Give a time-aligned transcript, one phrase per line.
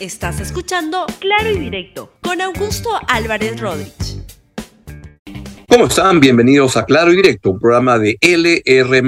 [0.00, 4.22] Estás escuchando Claro y Directo con Augusto Álvarez Rodríguez.
[5.68, 6.20] ¿Cómo están?
[6.20, 9.02] Bienvenidos a Claro y Directo, un programa de LR.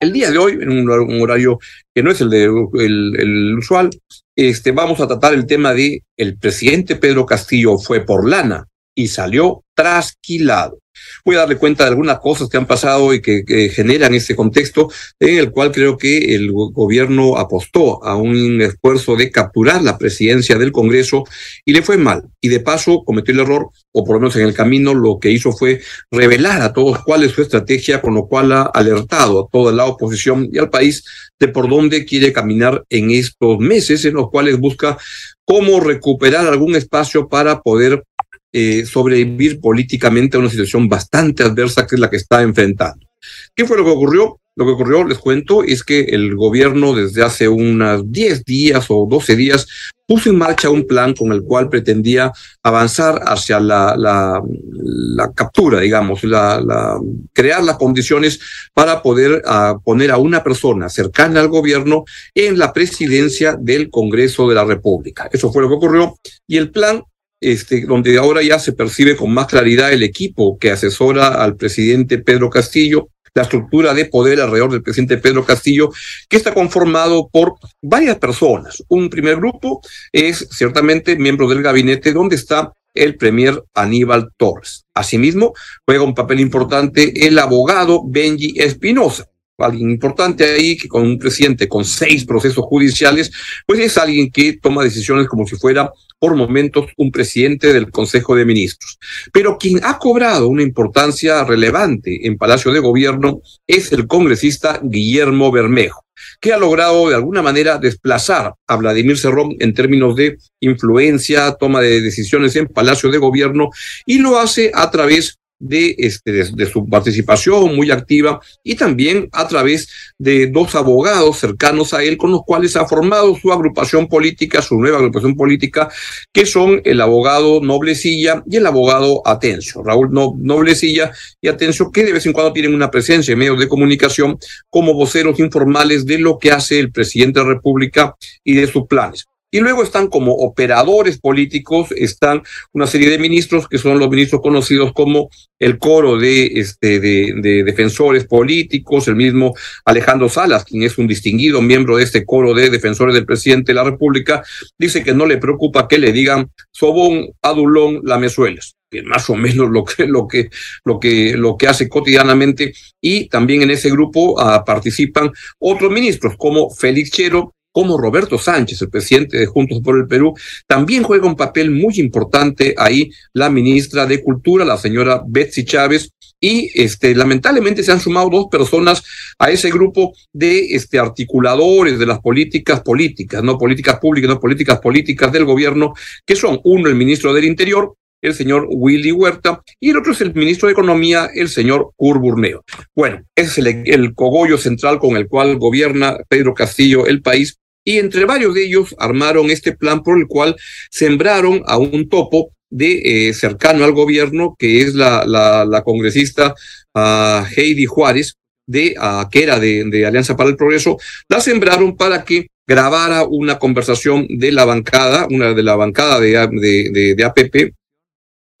[0.00, 1.58] El día de hoy, en un, horario
[1.94, 3.90] que no es el, de, el, usual,
[4.34, 8.66] este, vamos a tratar el tema de el presidente Pedro Castillo fue por lana
[9.00, 10.78] y salió trasquilado.
[11.24, 14.90] Voy a darle cuenta de algunas cosas que han pasado y que, generan ese contexto
[15.18, 20.58] en el cual creo que el gobierno apostó a un esfuerzo de capturar la presidencia
[20.58, 21.24] del Congreso
[21.64, 22.24] y le fue mal.
[22.40, 25.30] Y de paso cometió el error, o por lo menos en el camino lo que
[25.30, 29.48] hizo fue revelar a todos cuál es su estrategia, con lo cual ha alertado a
[29.50, 31.04] toda la oposición y al país
[31.38, 34.98] de por dónde quiere caminar en estos meses en los cuales busca
[35.44, 38.04] cómo recuperar algún espacio para poder
[38.52, 43.06] eh, sobrevivir políticamente a una situación bastante adversa que es la que está enfrentando.
[43.54, 44.40] ¿Qué fue lo que ocurrió?
[44.56, 49.06] Lo que ocurrió, les cuento, es que el gobierno desde hace unos 10 días o
[49.08, 49.66] 12 días
[50.06, 52.32] puso en marcha un plan con el cual pretendía
[52.64, 56.98] avanzar hacia la, la, la captura, digamos, la, la,
[57.32, 58.40] crear las condiciones
[58.74, 64.48] para poder ah, poner a una persona cercana al gobierno en la presidencia del Congreso
[64.48, 65.30] de la República.
[65.32, 67.04] Eso fue lo que ocurrió y el plan
[67.40, 72.18] este, donde ahora ya se percibe con más claridad el equipo que asesora al presidente
[72.18, 75.90] Pedro Castillo, la estructura de poder alrededor del presidente Pedro Castillo,
[76.28, 78.82] que está conformado por varias personas.
[78.88, 79.80] Un primer grupo
[80.12, 84.84] es ciertamente miembro del gabinete donde está el premier Aníbal Torres.
[84.94, 85.54] Asimismo,
[85.86, 89.29] juega un papel importante el abogado Benji Espinosa
[89.66, 93.30] alguien importante ahí, que con un presidente con seis procesos judiciales,
[93.66, 98.36] pues es alguien que toma decisiones como si fuera por momentos un presidente del Consejo
[98.36, 98.98] de Ministros.
[99.32, 105.50] Pero quien ha cobrado una importancia relevante en Palacio de Gobierno es el congresista Guillermo
[105.50, 106.04] Bermejo
[106.40, 111.80] que ha logrado de alguna manera desplazar a Vladimir Cerrón en términos de influencia, toma
[111.80, 113.70] de decisiones en Palacio de Gobierno,
[114.06, 119.46] y lo hace a través de, este, de, su participación muy activa y también a
[119.46, 119.88] través
[120.18, 124.76] de dos abogados cercanos a él con los cuales ha formado su agrupación política, su
[124.76, 125.90] nueva agrupación política,
[126.32, 132.14] que son el abogado Noblecilla y el abogado Atencio, Raúl Noblecilla y Atencio, que de
[132.14, 134.38] vez en cuando tienen una presencia en medios de comunicación
[134.70, 138.86] como voceros informales de lo que hace el presidente de la República y de sus
[138.86, 139.26] planes.
[139.50, 144.40] Y luego están como operadores políticos, están una serie de ministros que son los ministros
[144.40, 145.28] conocidos como
[145.58, 151.06] el coro de, este, de, de, defensores políticos, el mismo Alejandro Salas, quien es un
[151.06, 154.42] distinguido miembro de este coro de defensores del presidente de la República,
[154.78, 159.70] dice que no le preocupa que le digan Sobón, Adulón, Lamezuelas que más o menos
[159.70, 160.50] lo que, lo que,
[160.84, 166.34] lo que, lo que hace cotidianamente, y también en ese grupo uh, participan otros ministros
[166.36, 170.34] como Félix Chero, como Roberto Sánchez, el presidente de Juntos por el Perú,
[170.66, 176.10] también juega un papel muy importante ahí la ministra de Cultura, la señora Betsy Chávez,
[176.40, 179.02] y este, lamentablemente se han sumado dos personas
[179.38, 184.80] a ese grupo de este, articuladores de las políticas políticas, no políticas públicas, no políticas
[184.80, 185.92] políticas del gobierno,
[186.24, 190.20] que son uno el ministro del Interior, el señor Willy Huerta, y el otro es
[190.20, 192.64] el ministro de Economía, el señor Curburneo.
[192.94, 197.58] Bueno, ese es el, el, cogollo central con el cual gobierna Pedro Castillo el país,
[197.84, 200.56] y entre varios de ellos armaron este plan por el cual
[200.90, 206.54] sembraron a un topo de eh, cercano al gobierno, que es la, la, la congresista
[206.94, 210.98] uh, Heidi Juárez, de, uh, que era de, de Alianza para el Progreso,
[211.28, 216.30] la sembraron para que grabara una conversación de la bancada, una de la bancada de,
[216.52, 217.74] de, de, de APP,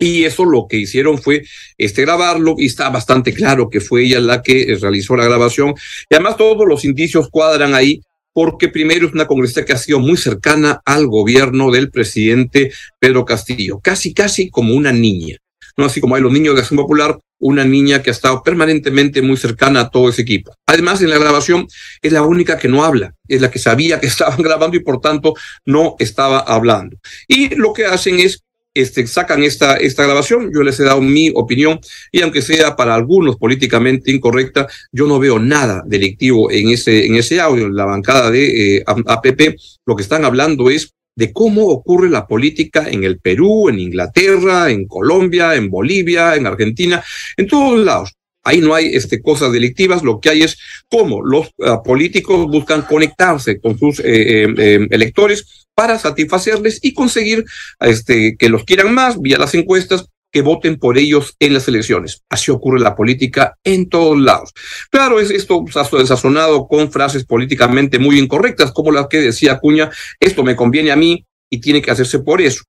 [0.00, 1.44] y eso lo que hicieron fue
[1.76, 5.74] este grabarlo y está bastante claro que fue ella la que realizó la grabación.
[6.08, 8.00] Y además todos los indicios cuadran ahí
[8.32, 13.26] porque primero es una congresista que ha sido muy cercana al gobierno del presidente Pedro
[13.26, 15.36] Castillo, casi, casi como una niña.
[15.76, 19.22] No así como hay los niños de Acción Popular, una niña que ha estado permanentemente
[19.22, 20.54] muy cercana a todo ese equipo.
[20.66, 21.66] Además, en la grabación
[22.02, 25.00] es la única que no habla, es la que sabía que estaban grabando y por
[25.00, 25.34] tanto
[25.66, 26.96] no estaba hablando.
[27.28, 28.42] Y lo que hacen es
[28.74, 31.80] este, sacan esta, esta grabación, yo les he dado mi opinión
[32.12, 37.16] y aunque sea para algunos políticamente incorrecta, yo no veo nada delictivo en ese, en
[37.16, 37.66] ese audio.
[37.66, 39.56] En la bancada de eh, APP
[39.86, 44.70] lo que están hablando es de cómo ocurre la política en el Perú, en Inglaterra,
[44.70, 47.02] en Colombia, en Bolivia, en Argentina,
[47.36, 48.12] en todos lados.
[48.42, 50.58] Ahí no hay este, cosas delictivas, lo que hay es
[50.88, 57.46] cómo los uh, políticos buscan conectarse con sus eh, eh, electores para satisfacerles y conseguir
[57.80, 62.22] este, que los quieran más vía las encuestas que voten por ellos en las elecciones.
[62.28, 64.52] Así ocurre la política en todos lados.
[64.90, 65.64] Claro, es esto
[65.96, 69.88] desazonado con frases políticamente muy incorrectas, como las que decía Cuña,
[70.20, 72.62] esto me conviene a mí, y tiene que hacerse por eso.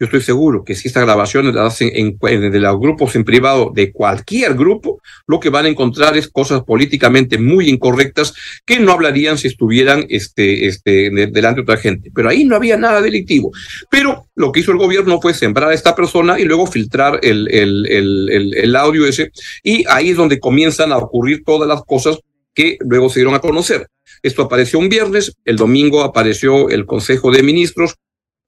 [0.00, 3.70] Yo estoy seguro que si estas grabaciones las hacen en, de los grupos en privado
[3.74, 8.32] de cualquier grupo, lo que van a encontrar es cosas políticamente muy incorrectas
[8.64, 12.10] que no hablarían si estuvieran este, este, delante de otra gente.
[12.14, 13.52] Pero ahí no había nada delictivo.
[13.90, 17.52] Pero lo que hizo el gobierno fue sembrar a esta persona y luego filtrar el,
[17.52, 19.32] el, el audio ese.
[19.62, 22.18] Y ahí es donde comienzan a ocurrir todas las cosas
[22.54, 23.86] que luego se dieron a conocer.
[24.22, 27.96] Esto apareció un viernes, el domingo apareció el Consejo de Ministros,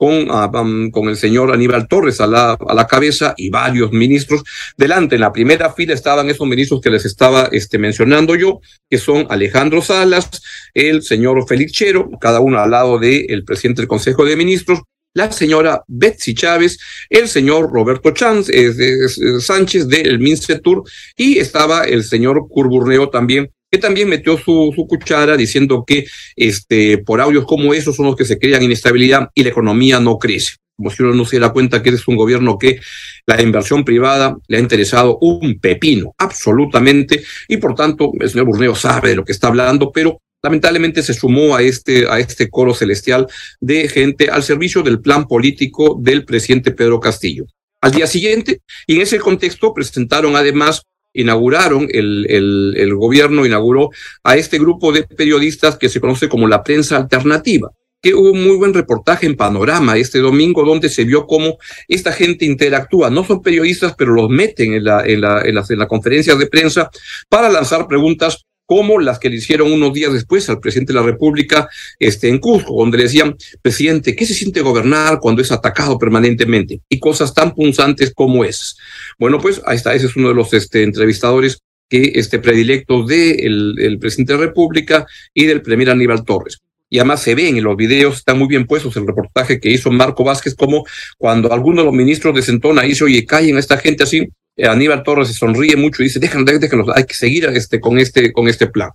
[0.02, 0.50] con, ah,
[0.90, 4.42] con el señor Aníbal Torres a la, cabeza y varios ministros.
[4.76, 8.60] Delante, en la primera fila estaban esos ministros que les estaba este, mencionando yo,
[8.90, 10.42] que son Alejandro Salas,
[10.74, 14.80] el señor Félix Chero, cada uno al lado del presidente del Consejo de Ministros,
[15.14, 20.82] la señora Betsy Chávez, el señor Roberto Sánchez del Mincetur
[21.16, 26.04] y estaba el señor Curburneo también que también metió su, su, cuchara diciendo que
[26.36, 30.18] este, por audios como esos son los que se crean inestabilidad y la economía no
[30.18, 30.56] crece.
[30.76, 32.80] Como si uno no se da cuenta que es un gobierno que
[33.26, 38.74] la inversión privada le ha interesado un pepino, absolutamente, y por tanto el señor Burneo
[38.74, 42.74] sabe de lo que está hablando, pero lamentablemente se sumó a este, a este coro
[42.74, 43.26] celestial
[43.58, 47.46] de gente al servicio del plan político del presidente Pedro Castillo.
[47.80, 50.82] Al día siguiente, y en ese contexto presentaron además
[51.14, 53.90] inauguraron, el, el, el, gobierno inauguró
[54.22, 57.70] a este grupo de periodistas que se conoce como la prensa alternativa
[58.02, 62.12] que hubo un muy buen reportaje en Panorama este domingo donde se vio cómo esta
[62.12, 63.10] gente interactúa.
[63.10, 66.36] No son periodistas, pero los meten en, la, en, la, en, las, en las conferencias
[66.36, 66.90] de prensa
[67.28, 71.04] para lanzar preguntas como las que le hicieron unos días después al presidente de la
[71.04, 75.98] República este, en Cusco, donde le decían, presidente, ¿qué se siente gobernar cuando es atacado
[75.98, 76.80] permanentemente?
[76.88, 78.78] Y cosas tan punzantes como esas.
[79.18, 81.58] Bueno, pues ahí está, ese es uno de los este, entrevistadores
[81.90, 86.58] que este predilecto del de el presidente de la República y del premier Aníbal Torres
[86.88, 89.90] y además se ven en los videos, están muy bien puestos el reportaje que hizo
[89.90, 90.84] Marco Vázquez, como
[91.16, 94.28] cuando alguno de los ministros de Sentona dice, oye, callen a esta gente así,
[94.58, 98.32] Aníbal Torres se sonríe mucho y dice, déjenlo, déjenlo, hay que seguir este, con, este,
[98.32, 98.90] con este plan.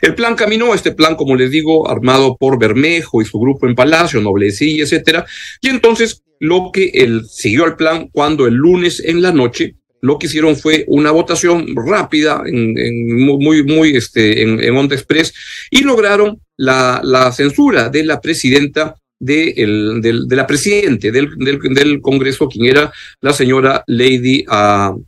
[0.00, 3.74] El plan caminó, este plan, como les digo, armado por Bermejo y su grupo en
[3.74, 5.26] Palacio, Noblecilla, etcétera,
[5.60, 10.18] y entonces lo que él siguió el plan cuando el lunes en la noche lo
[10.18, 15.32] que hicieron fue una votación rápida, en, muy, muy, este, en, Onda Express,
[15.70, 22.00] y lograron la censura de la presidenta de, el, de la presidente del, del, del,
[22.00, 25.00] Congreso, quien era la señora Lady, uh,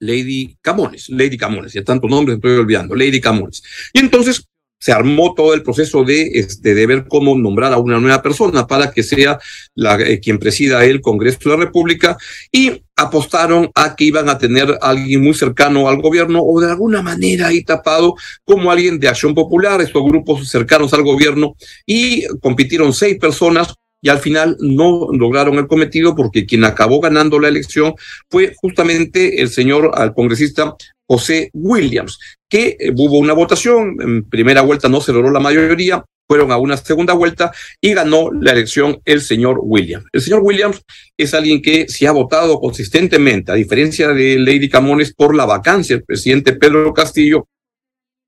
[0.00, 3.62] Lady Camones, Lady Camones, ya tantos nombres estoy olvidando, Lady Camones.
[3.92, 4.48] Y entonces
[4.80, 8.66] se armó todo el proceso de, este, de ver cómo nombrar a una nueva persona
[8.66, 9.38] para que sea
[9.74, 12.16] la, eh, quien presida el Congreso de la República
[12.50, 16.70] y apostaron a que iban a tener a alguien muy cercano al gobierno o de
[16.70, 21.54] alguna manera ahí tapado como alguien de Acción Popular, estos grupos cercanos al gobierno
[21.84, 27.38] y compitieron seis personas y al final no lograron el cometido porque quien acabó ganando
[27.38, 27.94] la elección
[28.30, 30.74] fue justamente el señor al congresista
[31.10, 36.04] José Williams, que eh, hubo una votación, en primera vuelta no se logró la mayoría,
[36.28, 40.04] fueron a una segunda vuelta y ganó la elección el señor Williams.
[40.12, 40.80] El señor Williams
[41.16, 45.96] es alguien que se ha votado consistentemente, a diferencia de Lady Camones, por la vacancia
[45.96, 47.48] del presidente Pedro Castillo,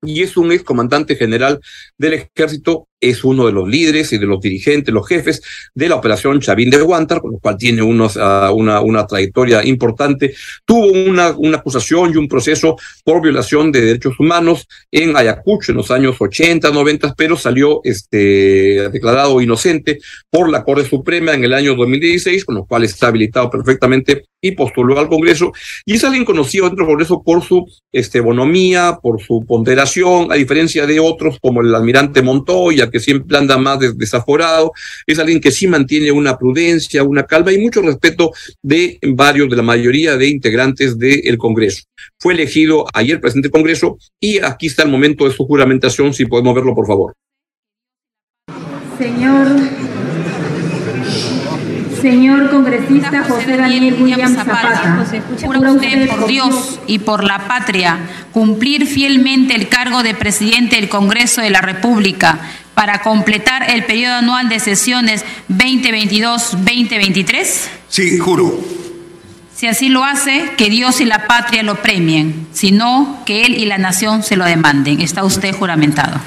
[0.01, 1.61] y es un ex comandante general
[1.97, 5.41] del ejército es uno de los líderes y de los dirigentes, los jefes
[5.73, 9.63] de la operación Chavín de Guantar, con lo cual tiene unos, uh, una, una trayectoria
[9.65, 10.33] importante.
[10.65, 15.77] Tuvo una, una acusación y un proceso por violación de derechos humanos en Ayacucho en
[15.77, 19.99] los años 80, 90, pero salió este, declarado inocente
[20.29, 24.51] por la Corte Suprema en el año 2016, con lo cual está habilitado perfectamente y
[24.51, 25.53] postuló al Congreso.
[25.85, 30.35] Y es alguien conocido dentro del Congreso por su este, bonomía, por su ponderación, a
[30.35, 34.71] diferencia de otros como el almirante Montoya, que siempre anda más desaforado,
[35.07, 38.31] es alguien que sí mantiene una prudencia, una calma y mucho respeto
[38.61, 41.83] de varios, de la mayoría de integrantes del Congreso.
[42.19, 46.25] Fue elegido ayer presidente del Congreso y aquí está el momento de su juramentación, si
[46.25, 47.13] podemos verlo, por favor.
[48.99, 49.47] Señor
[52.03, 55.05] Señor congresista José Daniel William Zapata,
[55.41, 57.97] jura usted por Dios y por la patria
[58.33, 62.39] cumplir fielmente el cargo de presidente del Congreso de la República
[62.73, 67.45] para completar el periodo anual de sesiones 2022-2023?
[67.87, 68.59] Sí, juro.
[69.55, 73.57] Si así lo hace, que Dios y la patria lo premien, si no, que él
[73.57, 74.99] y la nación se lo demanden.
[74.99, 76.19] Está usted juramentado.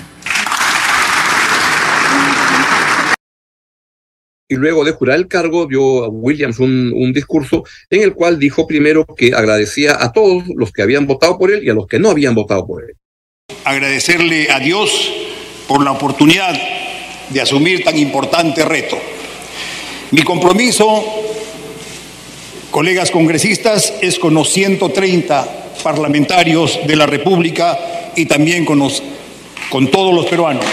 [4.48, 8.38] Y luego de jurar el cargo dio a Williams un, un, discurso en el cual
[8.38, 11.86] dijo primero que agradecía a todos los que habían votado por él y a los
[11.86, 12.96] que no habían votado por él.
[13.64, 15.12] Agradecerle a Dios
[15.66, 16.54] por la oportunidad
[17.30, 18.98] de asumir tan importante reto.
[20.12, 21.04] Mi compromiso,
[22.70, 29.02] colegas congresistas, es con los 130 parlamentarios de la República y también con, los,
[29.70, 30.64] con todos los peruanos.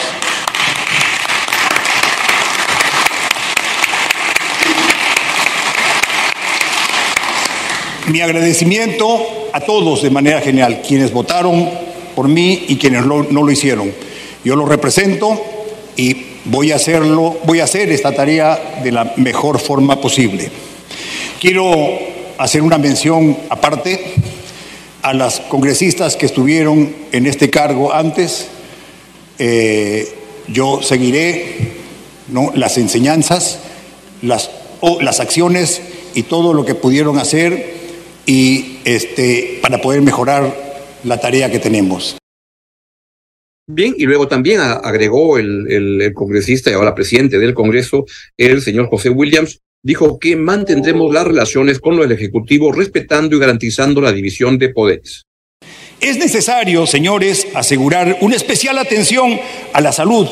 [8.07, 11.69] Mi agradecimiento a todos de manera general, quienes votaron
[12.13, 13.93] por mí y quienes no lo hicieron.
[14.43, 15.41] Yo lo represento
[15.95, 20.49] y voy a hacerlo, voy a hacer esta tarea de la mejor forma posible.
[21.39, 21.63] Quiero
[22.37, 24.01] hacer una mención aparte
[25.01, 28.47] a las congresistas que estuvieron en este cargo antes.
[29.39, 30.13] Eh,
[30.49, 31.71] yo seguiré
[32.53, 33.59] las enseñanzas,
[34.21, 35.81] las acciones
[36.15, 37.82] y todo lo que pudieron hacer
[38.25, 40.55] y este, para poder mejorar
[41.03, 42.17] la tarea que tenemos.
[43.67, 48.05] Bien, y luego también agregó el, el, congresista y ahora presidente del Congreso,
[48.37, 54.01] el señor José Williams, dijo que mantendremos las relaciones con el Ejecutivo respetando y garantizando
[54.01, 55.23] la división de poderes.
[56.01, 59.39] Es necesario, señores, asegurar una especial atención
[59.71, 60.27] a la salud,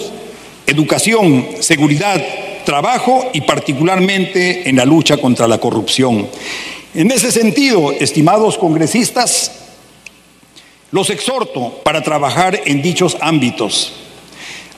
[0.67, 2.21] educación, seguridad,
[2.65, 6.27] trabajo y particularmente en la lucha contra la corrupción.
[6.93, 9.51] En ese sentido, estimados congresistas,
[10.91, 13.93] los exhorto para trabajar en dichos ámbitos,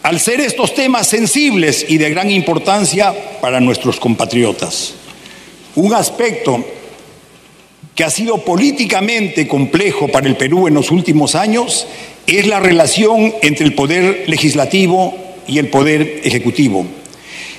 [0.04, 4.94] al ser estos temas sensibles y de gran importancia para nuestros compatriotas.
[5.76, 6.64] Un aspecto
[7.96, 11.88] que ha sido políticamente complejo para el Perú en los últimos años
[12.28, 15.16] es la relación entre el poder legislativo
[15.48, 16.86] y el poder ejecutivo.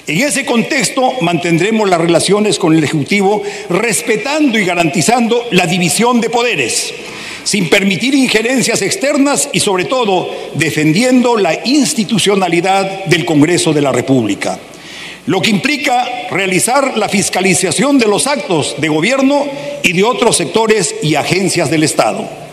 [0.07, 6.29] En ese contexto mantendremos las relaciones con el Ejecutivo respetando y garantizando la división de
[6.29, 6.93] poderes,
[7.45, 14.59] sin permitir injerencias externas y sobre todo defendiendo la institucionalidad del Congreso de la República,
[15.25, 19.47] lo que implica realizar la fiscalización de los actos de gobierno
[19.83, 22.44] y de otros sectores y agencias del Estado.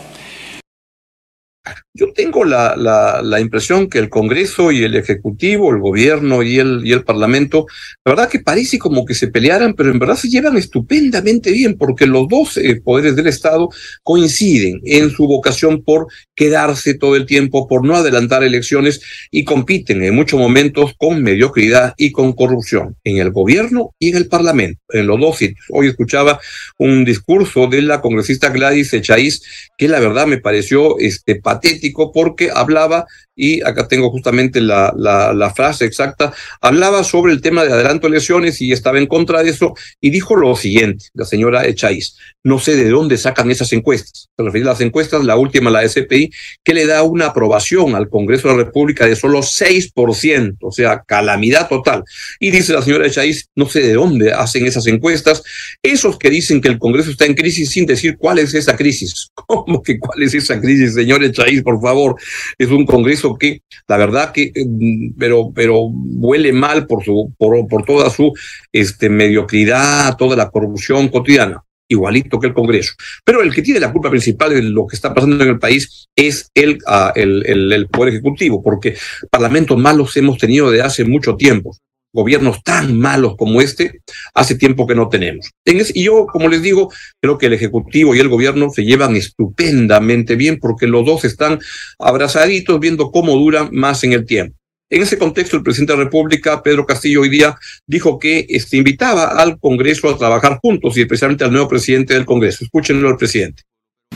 [1.93, 6.83] Yo tengo la, la, impresión que el Congreso y el Ejecutivo, el Gobierno y el,
[6.85, 7.65] y el Parlamento,
[8.05, 11.77] la verdad que parece como que se pelearan, pero en verdad se llevan estupendamente bien,
[11.77, 13.67] porque los dos eh, poderes del Estado
[14.03, 20.01] coinciden en su vocación por quedarse todo el tiempo, por no adelantar elecciones y compiten
[20.01, 24.79] en muchos momentos con mediocridad y con corrupción, en el Gobierno y en el Parlamento,
[24.93, 25.65] en los dos sitios.
[25.69, 26.39] Hoy escuchaba
[26.77, 29.43] un discurso de la congresista Gladys Echaíz,
[29.77, 31.80] que la verdad me pareció este, patético
[32.13, 38.07] porque hablaba, y acá tengo justamente la, frase exacta, hablaba sobre el tema de adelanto
[38.07, 42.15] de elecciones y estaba en contra de eso y dijo lo siguiente, la señora Echáiz,
[42.43, 45.87] no sé de dónde sacan esas encuestas, se refiere a las encuestas, la última, la
[45.87, 46.31] SPI,
[46.63, 51.03] que le da una aprobación al Congreso de la República de solo 6%, o sea,
[51.05, 52.03] calamidad total.
[52.39, 55.43] Y dice la señora Echáiz, no sé de dónde hacen esas encuestas,
[55.81, 59.29] esos que dicen que el Congreso está en crisis sin decir cuál es esa crisis.
[59.47, 61.63] ¿Cómo que cuál es esa crisis, señor Echáiz?
[61.71, 62.15] Por favor.
[62.57, 67.67] Es un Congreso que, la verdad que, mm, pero, pero huele mal por su, por,
[67.67, 68.33] por toda su
[68.71, 72.93] este, mediocridad, toda la corrupción cotidiana igualito que el Congreso.
[73.25, 76.07] Pero el que tiene la culpa principal de lo que está pasando en el país
[76.15, 78.95] es el, uh, el, el, el, Poder Ejecutivo, porque
[79.29, 81.75] parlamentos malos hemos tenido de hace mucho tiempo
[82.13, 84.01] gobiernos tan malos como este,
[84.33, 85.49] hace tiempo que no tenemos.
[85.65, 86.91] y yo, como les digo,
[87.21, 91.59] creo que el Ejecutivo y el gobierno se llevan estupendamente bien porque los dos están
[91.99, 94.55] abrazaditos viendo cómo duran más en el tiempo.
[94.89, 98.75] En ese contexto, el presidente de la República, Pedro Castillo, hoy día dijo que este,
[98.75, 102.65] invitaba al Congreso a trabajar juntos y especialmente al nuevo presidente del Congreso.
[102.65, 103.63] Escúchenlo al presidente.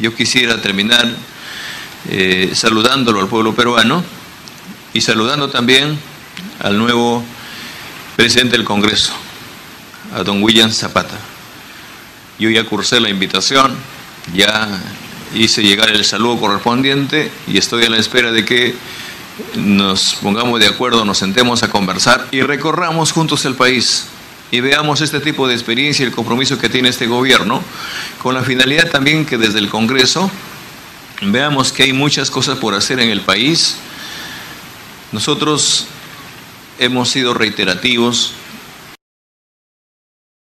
[0.02, 1.06] Yo quisiera terminar
[2.12, 4.04] eh, saludándolo al pueblo peruano
[4.94, 5.98] y saludando también
[6.60, 7.35] al nuevo presidente
[8.18, 9.14] del Congreso,
[10.16, 11.18] a don William Zapata.
[12.40, 13.76] Yo ya cursé la invitación,
[14.34, 14.82] ya
[15.34, 18.74] hice llegar el saludo correspondiente y estoy a la espera de que
[19.56, 24.06] nos pongamos de acuerdo, nos sentemos a conversar y recorramos juntos el país
[24.50, 27.62] y veamos este tipo de experiencia y el compromiso que tiene este gobierno,
[28.24, 30.32] con la finalidad también que desde el Congreso
[31.22, 33.76] veamos que hay muchas cosas por hacer en el país.
[35.12, 35.88] Nosotros
[36.80, 38.34] hemos sido reiterativos.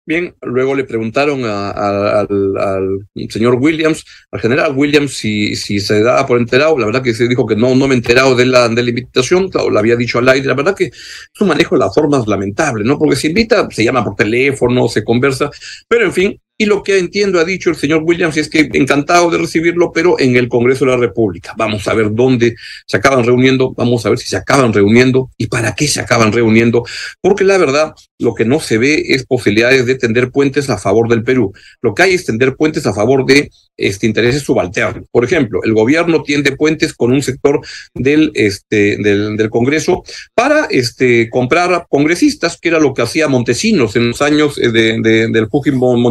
[0.06, 6.38] Bien, luego le preguntaron a, al, señor Williams, al general Williams, si, se daba por
[6.38, 6.78] enterado.
[6.78, 8.90] La verdad que se dijo que no, no me he enterado de la, de la
[8.90, 10.46] invitación, claro, había dicho al aire.
[10.46, 13.00] La verdad que es un manejo de las formas lamentable, ¿no?
[13.00, 15.50] Porque se invita, se llama por teléfono, se conversa,
[15.88, 19.30] pero en fin, y lo que entiendo ha dicho el señor Williams es que encantado
[19.32, 21.54] de recibirlo, pero en el Congreso de la República.
[21.58, 22.56] Vamos a ver dónde
[22.86, 26.32] se acaban reuniendo, vamos a ver si se acaban reuniendo y para qué se acaban
[26.32, 26.86] reuniendo,
[27.22, 31.10] porque la verdad lo que no se ve es posibilidades de tender puentes a favor
[31.10, 31.54] del Perú.
[31.82, 35.08] Lo que hay es tender puentes a favor de este, intereses subalternos.
[35.12, 37.60] Por ejemplo, el gobierno tiende puentes con un sector
[37.94, 44.10] del, este, del, Congreso para este, comprar congresistas, que era lo que hacía Montesinos en
[44.10, 46.02] los años de, de, del Fujimori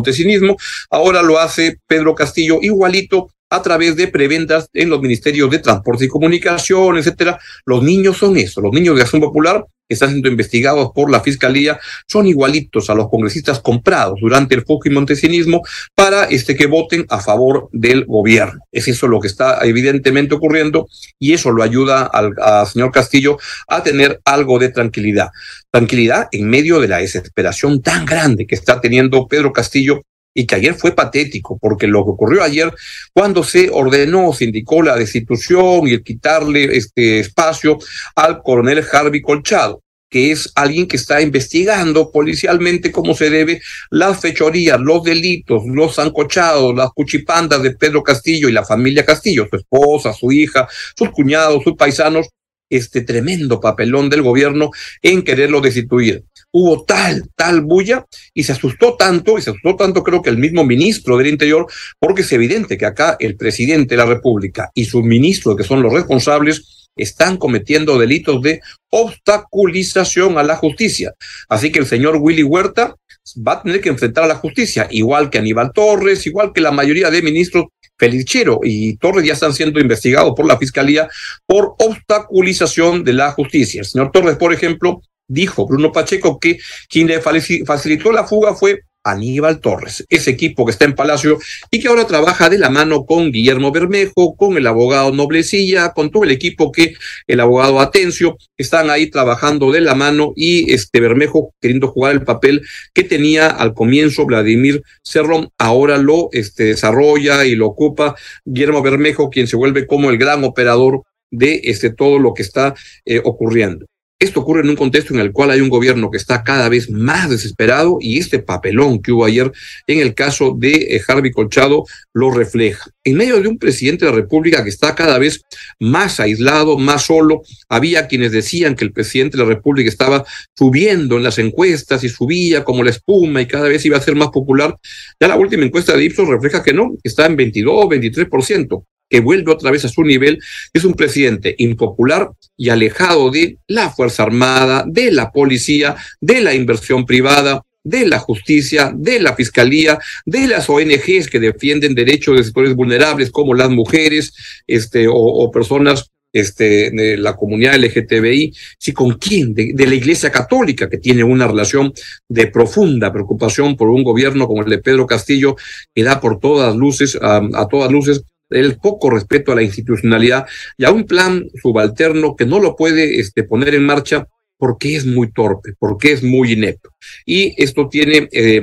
[0.90, 6.06] Ahora lo hace Pedro Castillo igualito a través de preventas en los ministerios de Transporte
[6.06, 7.38] y Comunicación, etcétera.
[7.66, 11.20] Los niños son eso, los niños de Acción Popular que están siendo investigados por la
[11.20, 15.62] Fiscalía son igualitos a los congresistas comprados durante el Fujimori montesinismo
[15.94, 18.60] para este, que voten a favor del gobierno.
[18.72, 22.32] Es eso lo que está evidentemente ocurriendo y eso lo ayuda al
[22.66, 23.36] señor Castillo
[23.68, 25.28] a tener algo de tranquilidad.
[25.70, 30.02] Tranquilidad en medio de la desesperación tan grande que está teniendo Pedro Castillo
[30.34, 32.72] y que ayer fue patético, porque lo que ocurrió ayer,
[33.12, 37.78] cuando se ordenó, se indicó la destitución y el quitarle este espacio
[38.14, 44.20] al coronel Harvey Colchado que es alguien que está investigando policialmente cómo se debe las
[44.20, 49.56] fechorías, los delitos, los zancochados, las cuchipandas de Pedro Castillo y la familia Castillo, su
[49.56, 52.28] esposa, su hija, sus cuñados, sus paisanos,
[52.76, 54.70] este tremendo papelón del gobierno
[55.02, 60.04] en quererlo destituir hubo tal, tal bulla y se asustó tanto, y se asustó tanto
[60.04, 61.66] creo que el mismo ministro del Interior,
[61.98, 65.82] porque es evidente que acá el presidente de la República y sus ministros, que son
[65.82, 68.60] los responsables, están cometiendo delitos de
[68.90, 71.14] obstaculización a la justicia.
[71.48, 72.94] Así que el señor Willy Huerta
[73.36, 76.70] va a tener que enfrentar a la justicia, igual que Aníbal Torres, igual que la
[76.70, 77.66] mayoría de ministros
[78.02, 81.08] Felichero y Torres ya están siendo investigados por la Fiscalía
[81.46, 83.82] por obstaculización de la justicia.
[83.82, 88.80] El señor Torres, por ejemplo, dijo Bruno Pacheco que quien le facilitó la fuga fue
[89.04, 91.38] Aníbal Torres, ese equipo que está en Palacio
[91.70, 96.10] y que ahora trabaja de la mano con Guillermo Bermejo, con el abogado Noblecilla, con
[96.10, 96.94] todo el equipo que
[97.26, 102.24] el abogado Atencio están ahí trabajando de la mano y este Bermejo queriendo jugar el
[102.24, 102.62] papel
[102.94, 109.30] que tenía al comienzo Vladimir Cerrón, ahora lo este, desarrolla y lo ocupa Guillermo Bermejo,
[109.30, 113.86] quien se vuelve como el gran operador de este todo lo que está eh, ocurriendo.
[114.22, 116.88] Esto ocurre en un contexto en el cual hay un gobierno que está cada vez
[116.88, 119.50] más desesperado y este papelón que hubo ayer
[119.88, 122.88] en el caso de eh, Harvey Colchado lo refleja.
[123.02, 125.42] En medio de un presidente de la República que está cada vez
[125.80, 130.24] más aislado, más solo, había quienes decían que el presidente de la República estaba
[130.56, 134.14] subiendo en las encuestas y subía como la espuma y cada vez iba a ser
[134.14, 134.76] más popular.
[135.18, 139.52] Ya la última encuesta de Ipsos refleja que no, está en 22, 23% que vuelve
[139.52, 140.40] otra vez a su nivel,
[140.72, 146.54] es un presidente impopular y alejado de la Fuerza Armada, de la policía, de la
[146.54, 152.44] inversión privada, de la justicia, de la fiscalía, de las ONGs que defienden derechos de
[152.44, 154.32] sectores vulnerables como las mujeres,
[154.66, 160.88] este, o, personas este, de la comunidad LGTBI, sí, con quién, de, la Iglesia Católica,
[160.88, 161.92] que tiene una relación
[162.28, 165.56] de profunda preocupación por un gobierno como el de Pedro Castillo,
[165.94, 170.84] que da por todas luces, a todas luces, el poco respeto a la institucionalidad y
[170.84, 174.26] a un plan subalterno que no lo puede este, poner en marcha
[174.62, 176.90] porque es muy torpe, porque es muy inepto.
[177.26, 178.62] Y esto tiene, eh,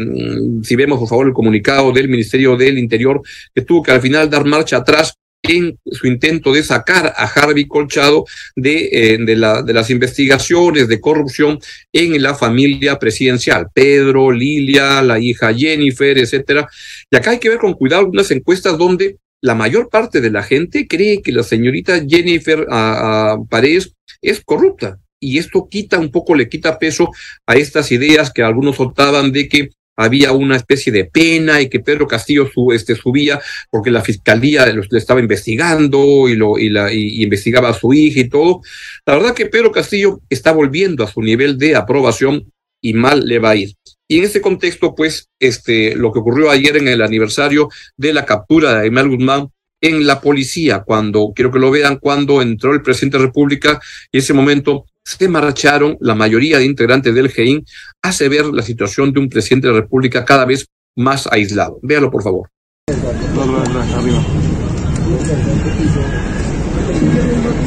[0.63, 3.21] si vemos por favor el comunicado del Ministerio del Interior,
[3.54, 7.65] que tuvo que al final dar marcha atrás en su intento de sacar a Harvey
[7.67, 8.25] Colchado
[8.56, 11.60] de, eh, de las investigaciones de corrupción
[11.91, 16.69] en la familia presidencial, Pedro, Lilia, la hija Jennifer, etcétera.
[17.10, 20.43] Y acá hay que ver con cuidado unas encuestas donde la mayor parte de la
[20.43, 24.99] gente cree que la señorita Jennifer a Paredes es corrupta.
[25.21, 27.10] Y esto quita un poco, le quita peso
[27.45, 31.82] a estas ideas que algunos soltaban de que había una especie de pena y que
[31.82, 36.93] Pedro Castillo su, este, subía porque la fiscalía le estaba investigando y, lo, y, la,
[36.93, 38.62] y, y investigaba a su hija y todo.
[39.06, 42.49] La verdad que Pedro Castillo está volviendo a su nivel de aprobación
[42.82, 43.73] y mal le va a ir.
[44.12, 48.26] Y en ese contexto, pues, este, lo que ocurrió ayer en el aniversario de la
[48.26, 49.50] captura de Aymar Guzmán
[49.82, 53.80] en la policía, cuando, quiero que lo vean, cuando entró el presidente de la República
[54.12, 57.63] y ese momento se marcharon la mayoría de integrantes del GEIN,
[58.02, 61.78] hace ver la situación de un presidente de la República cada vez más aislado.
[61.84, 62.50] Véalo, por favor.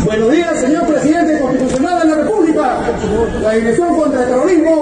[0.05, 2.41] Buenos días, señor presidente constitucional de la República.
[3.41, 4.82] La Dirección contra el Terrorismo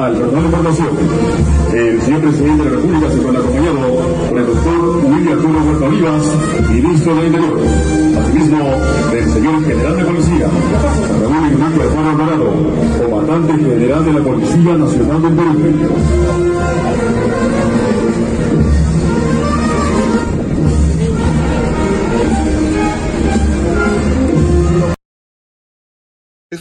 [0.00, 0.88] al personal de formación.
[1.72, 3.80] El señor presidente de la República se encuentra acompañado
[4.28, 6.24] por el doctor William Arturo Huerta Olivas,
[6.70, 7.60] ministro del Interior.
[8.18, 8.58] Asimismo,
[9.12, 10.46] del señor general de policía,
[11.22, 12.52] Ramón Ignacio Alfaro Alvarado,
[13.02, 15.71] comandante general de la Policía Nacional del Perú.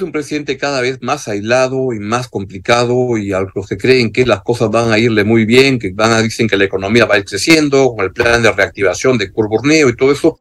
[0.02, 4.12] Es un presidente cada vez más aislado y más complicado y a los que creen
[4.12, 7.06] que las cosas van a irle muy bien, que van a dicen que la economía
[7.06, 10.40] va a ir creciendo con el plan de reactivación de Curburneo y todo eso,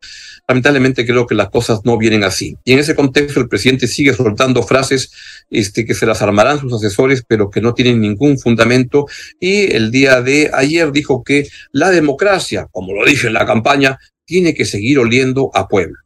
[0.48, 2.56] lamentablemente creo que las cosas no vienen así.
[2.64, 5.12] Y en ese contexto el presidente sigue soltando frases
[5.50, 9.08] este, que se las armarán sus asesores, pero que no tienen ningún fundamento.
[9.38, 13.98] Y el día de ayer dijo que la democracia, como lo dije en la campaña,
[14.24, 15.98] tiene que seguir oliendo a pueblo.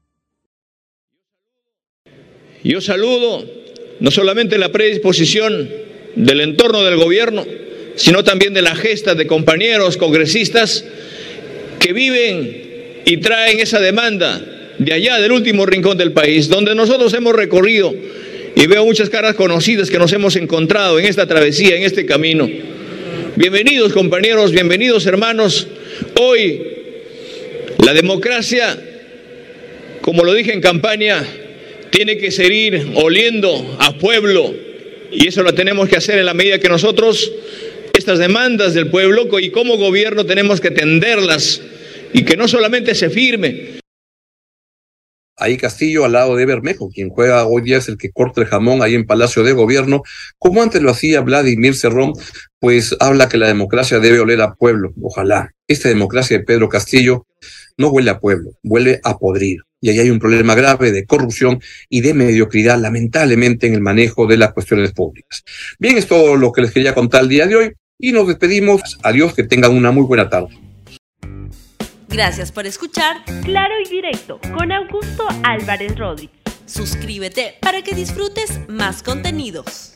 [2.65, 3.45] Yo saludo
[4.01, 5.69] no solamente la predisposición
[6.17, 7.45] del entorno del gobierno,
[7.95, 10.83] sino también de la gesta de compañeros congresistas
[11.79, 14.43] que viven y traen esa demanda
[14.79, 17.95] de allá del último rincón del país, donde nosotros hemos recorrido
[18.57, 22.49] y veo muchas caras conocidas que nos hemos encontrado en esta travesía, en este camino.
[23.37, 25.67] Bienvenidos compañeros, bienvenidos hermanos.
[26.19, 26.63] Hoy
[27.85, 28.75] la democracia,
[30.01, 31.27] como lo dije en campaña,
[31.95, 34.53] tiene que seguir oliendo a pueblo
[35.13, 37.31] y eso lo tenemos que hacer en la medida que nosotros
[37.97, 41.63] estas demandas del pueblo y como gobierno tenemos que atenderlas
[42.13, 43.79] y que no solamente se firme.
[45.37, 48.49] Ahí Castillo al lado de Bermejo, quien juega hoy día es el que corta el
[48.49, 50.03] jamón ahí en Palacio de Gobierno,
[50.39, 52.15] como antes lo hacía Vladimir Cerrón,
[52.59, 54.93] pues habla que la democracia debe oler a pueblo.
[55.01, 55.53] Ojalá.
[55.69, 57.27] Esta democracia de Pedro Castillo
[57.77, 61.61] no huele a pueblo, huele a podrir y ahí hay un problema grave de corrupción
[61.91, 65.45] y de mediocridad, lamentablemente, en el manejo de las cuestiones públicas.
[65.79, 68.81] Bien, es todo lo que les quería contar el día de hoy y nos despedimos.
[69.03, 70.59] Adiós, que tengan una muy buena tarde.
[72.09, 76.35] Gracias por escuchar Claro y Directo con Augusto Álvarez Rodríguez.
[76.65, 79.94] Suscríbete para que disfrutes más contenidos.